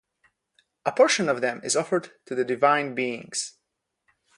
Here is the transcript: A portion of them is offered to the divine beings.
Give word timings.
A 0.83 0.91
portion 0.91 1.29
of 1.29 1.41
them 1.41 1.61
is 1.63 1.75
offered 1.75 2.11
to 2.25 2.33
the 2.33 2.43
divine 2.43 2.95
beings. 2.95 3.59